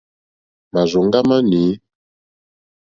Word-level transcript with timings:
Màrzòŋɡá 0.71 1.19
má 1.29 1.37
nǐ. 1.49 1.63